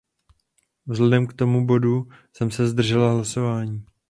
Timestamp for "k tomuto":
1.27-1.65